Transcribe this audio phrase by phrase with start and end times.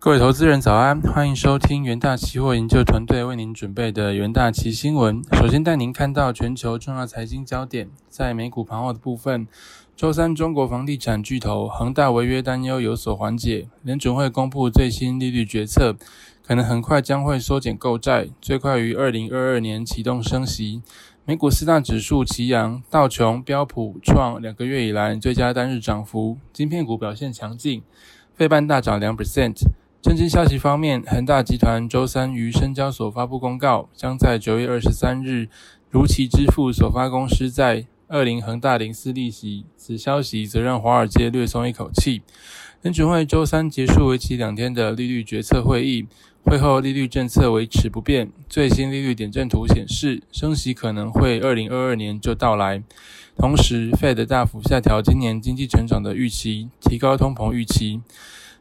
[0.00, 5.20] 各位投资人早安，欢迎收听元大期货研究团队为您准备的元大期新闻。
[5.32, 9.48] 首先带您看到全球重要财经焦点，在美股盘后的部分，
[9.96, 15.96] 周三中国房地产巨头恒大违约担忧有所缓解，联准会公布最新利率决策，
[16.46, 20.80] 可能很快将会缩减购债，最快于二零二二年启动升息。
[21.24, 27.82] 美股四大指数齐扬，道琼、标普创两个月以来最佳单日涨幅，晶片股表现强劲，
[28.36, 29.56] 费半大涨两 percent。
[30.00, 35.48] 政经消息方面，恒大集团周三于深交所发布公告，将在九月二十三日
[35.90, 39.66] 如期支付首发公司在二零恒大零四利息。
[39.76, 42.22] 此消息则让华尔街略松一口气。
[42.82, 46.06] 联准会周三结束为期两天的利率决策会议，
[46.44, 48.30] 会后利率政策维持不变。
[48.48, 52.84] 最新利率点阵图显示，升息可能会二零二二年就到来。
[53.36, 58.00] 同时，Fed 大幅下调今年经济成长的预期，提高通膨预期。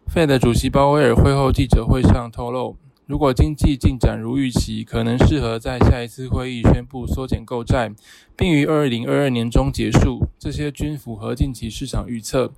[0.09, 7.91] Fed 主席鲍威尔会后记者会上透露，如果经济进展如预期，可能适合在下一次会议宣布缩减购债，
[8.35, 10.25] 并于二零二二年中结束。
[10.39, 12.51] 这些均符合近期市场预测。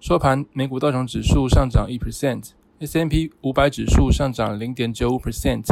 [0.00, 5.64] 收盘，美股道琼指数上涨一 percent，S&P 五百指数上涨零点九五 percent，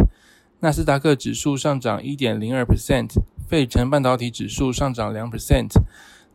[0.58, 3.08] 纳斯达克指数上涨一点零二 percent，
[3.48, 5.70] 费城半导体指数上涨两 percent。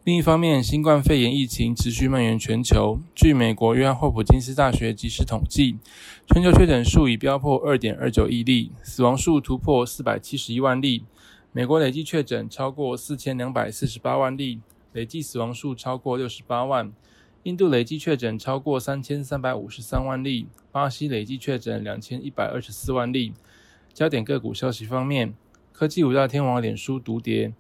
[0.06, 3.00] 另一方面，新冠肺炎疫情持续蔓延全球。
[3.16, 5.80] 据美国约翰霍普金斯大学即时统计，
[6.28, 11.06] 全球确诊数已飙破二点二九亿例，死亡数突破四百七十一万例。
[11.52, 14.60] 美国累计确诊超过四千两百四十八万例，
[14.94, 16.94] 累计死亡数超过六十八万。
[17.42, 23.34] 印度累计确诊超过三千三百五十三万例，巴西累计确诊两千一百二十四万例。
[23.92, 25.34] 焦点个股消息方面，
[25.72, 27.52] 科技五大天王脸书独跌，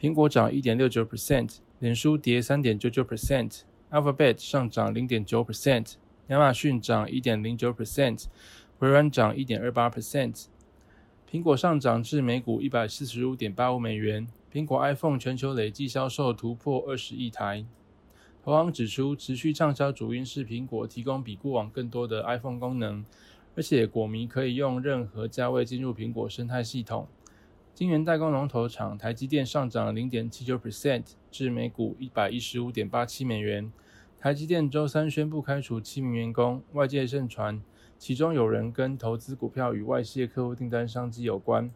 [0.00, 1.56] 苹果涨一点六九 percent。
[1.80, 5.94] 脸书跌三点九九 percent，Alphabet 上涨零点九 percent，
[6.26, 8.24] 亚马逊涨一点零九 percent，
[8.80, 10.46] 微软涨一点二八 percent。
[11.30, 14.26] 苹果上涨至每股一百四十五点八五美元。
[14.52, 17.64] 苹果 iPhone 全球累计销售突破二十亿台。
[18.42, 23.04] 投行指出，持续畅销主因是苹果提供比过往更多的 iPhone 功能，
[23.54, 27.06] 而且果迷可以用任何价位进入苹果生态系统。
[27.78, 33.72] 晶圆代工龙头厂台积电上涨零点七九 percent 至每股一百一十五点八七美元。
[34.18, 37.62] 台积电周三宣布开除七名员工，外界盛传
[37.96, 41.70] 其中有人跟投资股票与外泄客户订单商机有关，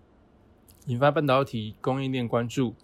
[0.86, 2.74] 引发半导体供应链关注。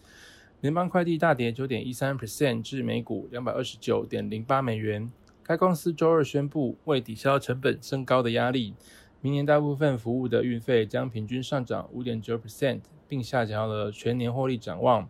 [0.61, 5.11] 联邦快递大跌九点一三 percent 至每股两百二十九点零八美元。
[5.43, 8.75] 该公司周二宣布，为抵消成本升高的压力，
[9.21, 12.83] 明年大部分服务的运费将平均上涨五点九 percent。
[13.09, 15.09] 并下调了全年获利展望。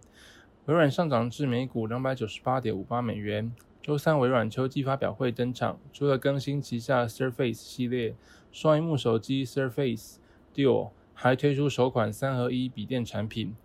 [0.67, 3.53] 微软上涨至每股两百九十八点五八美元。
[3.83, 8.15] 周三，微软秋季发表会登场，除了更新旗下 Surface 系列
[8.53, 10.17] 双荧幕手机 Surface
[10.55, 13.57] Duo，还推出首款三合一笔电产品。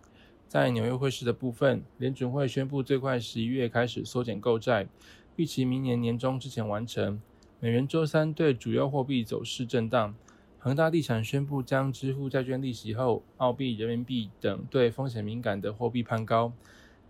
[0.48, 4.86] 在纽约会市的部分，联准会宣布最快十一月开始缩减购债，
[5.36, 7.20] 预期明年年中之前完成。
[7.60, 10.14] 美元周三对主要货币走势震荡。
[10.64, 16.54] 恒大地产宣布将支付债券利息后，澳币、人民币等对风险敏感的货币攀高。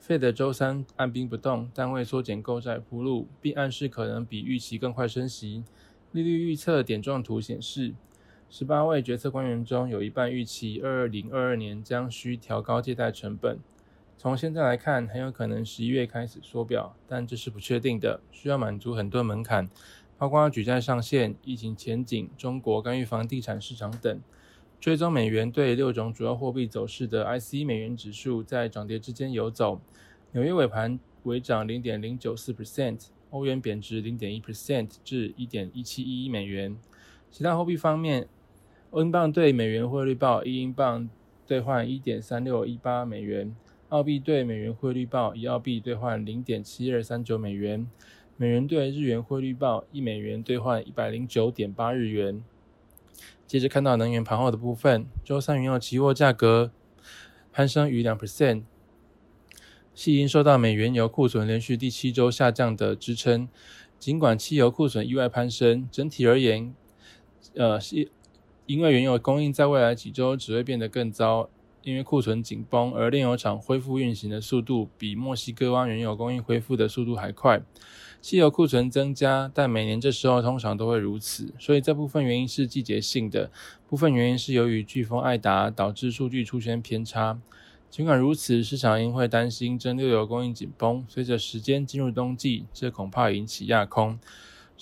[0.04, 5.62] Fed 周三按兵不动，但为缩减购债铺路，并暗示可能比预期更快升息。
[6.10, 7.94] 利率预测点状图显示，
[8.50, 13.60] 十八位决策官员中有一半预期二零二二年将需调高借贷成本。
[14.16, 19.68] 从现在来看，很有可能十一月开始缩表，但这是不确定的，需要满足很多门槛。
[20.24, 24.22] 包括举债上限、疫情前景、中国干预房地产市场等。
[24.80, 29.82] 追踪美元对六种主要货币走势的 IC 美元指数在涨跌之间游走。
[30.32, 36.74] 纽约尾盘微涨零点零九四 percent，欧元贬值零点一 percent 至一点一七一一美元。
[37.30, 38.26] 其他货币方面，
[38.94, 41.06] 英镑对美元汇率报一英镑
[41.46, 43.54] 兑换一点三六一八美元，
[43.90, 47.86] 澳币对美元汇率报一澳币兑换零点七二三九美元。
[48.36, 52.42] 美元兑日元汇率报一美元兑换一百零九点八日元。
[53.46, 56.72] 接着看到能源盘后的部分，周三原油期货价格
[57.52, 58.64] 攀升逾两 percent，
[59.94, 63.48] 系因受到美原油库存连续第七周下降的支撑。
[64.00, 66.74] 尽管汽油库存意外攀升，整体而言，
[67.54, 68.10] 呃，是
[68.66, 71.48] 因为原油供应在未来几周只会变得更糟。
[71.84, 77.62] 因为库存紧绷，而炼油厂恢复运行的速度比墨西哥湾原油供应恢复的速度还快。
[78.20, 83.50] 汽油库存增加，但每年这时候通常都会如此，所以这部分原因是季节性的，
[83.86, 87.38] 部分原因是由于飓风艾达导致数据出现偏差。
[87.90, 94.18] 尽管如此，市场因会担心真六油供应紧绷，随着时间进入冬季，这恐怕引起亚空。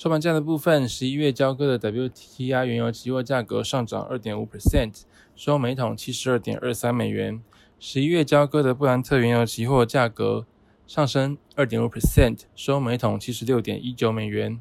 [0.02, 5.02] 收盘价的部分，十一月交割的 WTI 原油期货价格上涨二点五 percent，
[5.36, 7.40] 收每桶七十二点二三美元。
[7.78, 10.44] 十一月交割的布兰特原油期货价格
[10.88, 14.60] 上升二点五 percent，收每桶七十六点一九美元。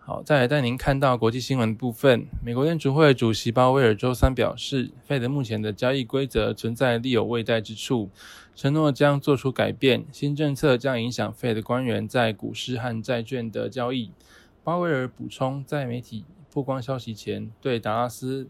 [0.00, 2.26] 好，再来带您看到国际新闻的部分。
[2.44, 8.10] 美国联储会主席鲍威尔周三表示，费德目前的交易规则存在利有未待之处，
[8.54, 10.06] 承诺将做出改变。
[10.12, 14.12] 新政策将影响费的官员在股市和债券的交易。
[14.62, 18.48] 鲍威尔补充，在媒体曝光消息前，对达拉斯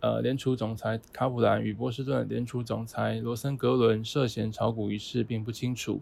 [0.00, 6.00] 呃联储总裁卡普兰与波士顿联储总裁罗森格伦涉嫌炒股一事并不清楚。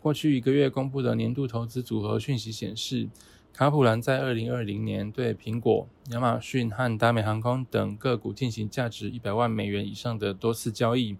[0.00, 3.08] 过去一个月公布的年度投资组合讯息显示。
[3.52, 11.16] 卡普兰在二零二零年对苹果、亚马逊和达美航空等个股进行价值一百万美元以上的多次交易，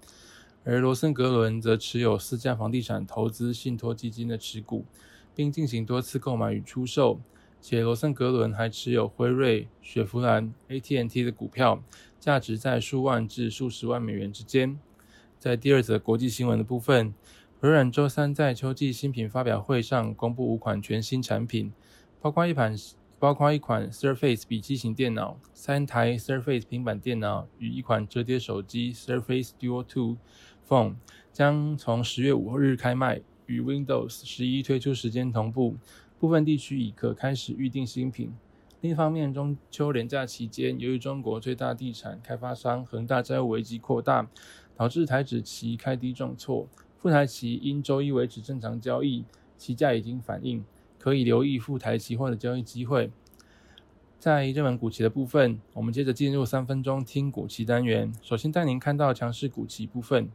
[0.62, 4.84] 而罗森格伦则持有四家房地产投资信托基金的持股，
[5.34, 7.20] 并进行多次购买与出售。
[7.62, 11.82] 且罗森格伦还持有辉瑞、雪佛兰、AT&T 的股票，
[12.18, 14.78] 价值在数万至数十万美元之间。
[15.38, 17.14] 在第二则国际新闻的部分，
[17.60, 21.72] 微软周三在秋季新品发表会上公布五款全新产品。
[22.20, 22.74] 包括一款，
[23.20, 30.16] 包括一款 Surface 笔记型电脑、三台 Surface 平板电脑与一款折叠手机 Surface Duo 2
[30.66, 30.94] Phone
[31.30, 35.76] 将从十月五日开卖，与 Windows 十一推出时间同步。
[36.18, 38.32] 部分地区已可开始预定新品。
[38.80, 44.26] 另一方面，中秋连假期间，由于中国最大地产开发商恒大债务危机扩大，
[44.74, 46.66] 导致台指期开低重挫，
[46.96, 49.26] 副台期因周一维持正常交易，
[49.58, 50.64] 期价已经反映。
[51.00, 53.10] 可以留意赴台期货的交易机会。
[54.18, 58.12] 在热门股期的部分，我们接着进入三分钟听股期单元。
[58.20, 60.30] 首先带您看到强势股期部分，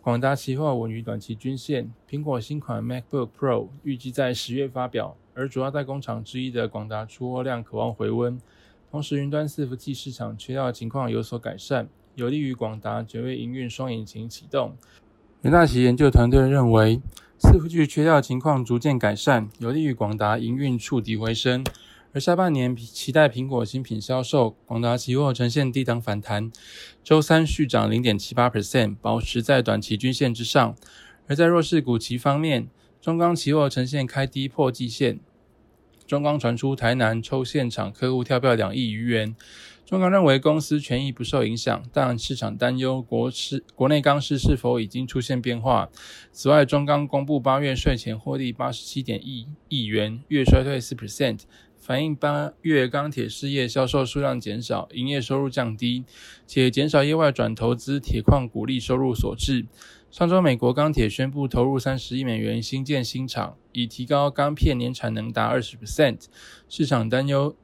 [0.00, 1.92] 广达期货稳于短期均线。
[2.08, 8.40] 苹果新款 MacBook Pro 预计在十月发表，而主要代工厂之一的广达出货量渴望回温。
[8.90, 14.74] 同时，云端伺服器市场缺料情况有所改善，有利于广达九月营运双引擎启动。
[15.42, 17.02] 元大旗研究团队认为。
[17.44, 21.62] 伺服器缺料情况逐渐改善，有利于广达营运触底回升。
[22.14, 26.50] 而下半年期待苹果新品销售，广达期货呈现低档反弹，
[27.02, 30.74] 周三续涨零点七八 percent，保持在短期均线之上。
[31.26, 32.68] 而在弱势股期方面，
[33.02, 35.20] 中钢期货呈现开低破季线。
[36.06, 39.36] 中钢传出台南抽现场客户跳票两亿余元。
[39.86, 45.90] 中钢认为公司权益不受影响，但市场担忧国市国内钢市是否已经出现变化。
[46.32, 51.40] 此外，中钢公布八月税前获利八十七点一亿元，月衰退四 percent，
[51.76, 56.04] 反映八月钢铁事业销售数量减少，营业收入降低，
[56.46, 59.66] 且减少业外转投资铁矿股利收入所致。
[60.10, 66.24] 上周，美国钢铁宣布投入三十亿美元新建新厂，以提高钢片年产能达二十 percent，
[66.70, 67.54] 市场担忧。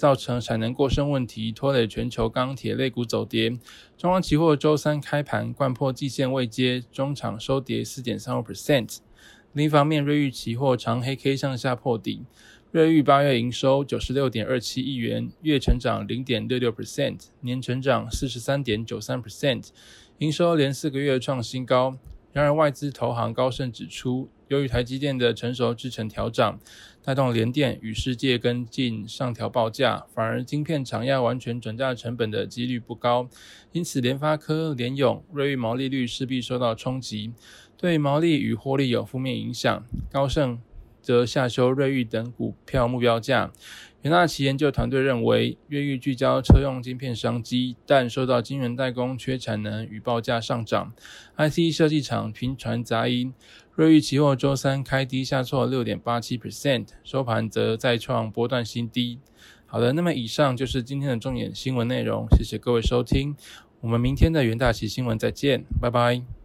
[0.00, 3.50] 造成产能过剩问题，拖累全球钢铁类股走跌。
[3.98, 9.00] 中钢期货周三开盘贯破季线未接，中场收跌四点三五 percent。
[9.52, 12.24] 另一方面，瑞昱期货长黑 K 向下破底。
[12.70, 19.68] 瑞昱八月营收九十六点二七亿元，月成长零点六六 percent，年成长四十三点九三 percent，
[20.16, 21.98] 营收连四个月创新高。
[22.32, 24.30] 然而，外资投行高盛指出。
[24.50, 26.58] 由于台积电的成熟制程调涨，
[27.04, 33.28] 带动联电与世界跟进上调报价，反而晶片厂要完全转嫁成本的几率不高，
[33.70, 37.32] 因此联发科、联咏、瑞昱毛利率势必受到冲击，
[37.76, 39.84] 对毛利与获利有负面影响。
[40.10, 40.60] 高盛
[41.02, 43.52] 则下修瑞昱等股票目标价。
[44.02, 50.94] 元大旗研究团队认为，瑞昱聚焦车用晶片商机，但受到晶圆代工缺产能与报价上涨
[51.36, 53.34] ，IC 设计厂频传杂音。
[53.74, 59.18] 瑞昱期货周三开低下挫六点八七 percent，收盘则再创波段新低。
[59.66, 63.36] 好的，那么以上就是今天的重点新闻内容，谢谢各位收听，
[63.80, 66.39] 我们明天的元大旗新闻再见，拜拜。